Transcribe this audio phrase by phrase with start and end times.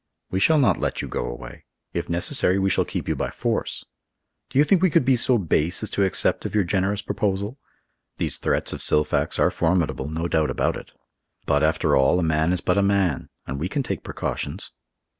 [0.31, 1.63] We shall not let you go away;
[1.93, 3.85] if necessary, we shall keep you by force.
[4.49, 7.59] Do you think we could be so base as to accept of your generous proposal?
[8.17, 10.89] These threats of Silfax are formidable—no doubt about it!
[11.45, 14.71] But, after all, a man is but a man, and we can take precautions.